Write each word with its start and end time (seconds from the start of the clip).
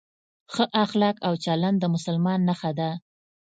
ښه 0.53 0.65
اخلاق 0.83 1.15
او 1.27 1.33
چلند 1.43 1.77
د 1.79 1.85
مسلمان 1.95 2.39
نښه 2.47 2.71
ده. 2.79 2.89